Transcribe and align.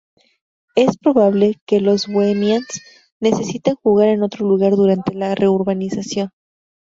Es 0.75 0.97
probable 0.97 1.57
que 1.67 1.79
los 1.79 2.07
Bohemians 2.07 2.81
necesiten 3.21 3.75
jugar 3.83 4.07
en 4.07 4.23
otro 4.23 4.47
lugar 4.47 4.71
durante 4.75 5.13
la 5.13 5.35
reurbanización. 5.35 6.31